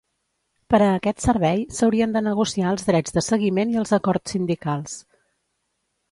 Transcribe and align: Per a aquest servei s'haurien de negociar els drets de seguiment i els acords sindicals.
Per 0.73 0.77
a 0.83 0.93
aquest 0.99 1.19
servei 1.25 1.59
s'haurien 1.79 2.15
de 2.15 2.23
negociar 2.27 2.71
els 2.75 2.87
drets 2.87 3.15
de 3.17 3.23
seguiment 3.25 3.73
i 3.75 3.77
els 3.83 3.93
acords 3.99 4.33
sindicals. 4.37 4.97